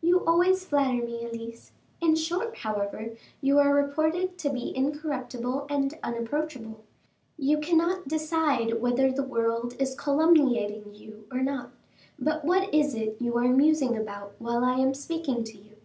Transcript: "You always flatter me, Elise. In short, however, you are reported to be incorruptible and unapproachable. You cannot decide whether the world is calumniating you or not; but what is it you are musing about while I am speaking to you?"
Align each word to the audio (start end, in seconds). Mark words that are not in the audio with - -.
"You 0.00 0.24
always 0.24 0.64
flatter 0.64 1.04
me, 1.04 1.26
Elise. 1.26 1.72
In 2.00 2.14
short, 2.16 2.56
however, 2.56 3.18
you 3.42 3.58
are 3.58 3.74
reported 3.74 4.38
to 4.38 4.48
be 4.48 4.74
incorruptible 4.74 5.66
and 5.68 5.98
unapproachable. 6.02 6.82
You 7.36 7.58
cannot 7.58 8.08
decide 8.08 8.80
whether 8.80 9.12
the 9.12 9.22
world 9.22 9.74
is 9.78 9.94
calumniating 9.94 10.94
you 10.94 11.26
or 11.30 11.42
not; 11.42 11.70
but 12.18 12.46
what 12.46 12.72
is 12.72 12.94
it 12.94 13.20
you 13.20 13.36
are 13.36 13.46
musing 13.48 13.94
about 13.94 14.32
while 14.38 14.64
I 14.64 14.78
am 14.78 14.94
speaking 14.94 15.44
to 15.44 15.58
you?" 15.58 15.76